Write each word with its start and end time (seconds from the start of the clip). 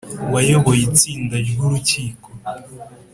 wayoboye 0.33 0.81
itsinda 0.89 1.35
ry 1.47 1.55
Urukiko 1.65 2.27